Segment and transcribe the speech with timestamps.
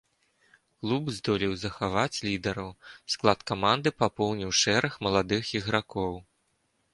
[0.79, 2.71] Клуб здолеў захаваць лідараў,
[3.17, 6.11] склад каманды папоўніў шэраг маладых ігракоў.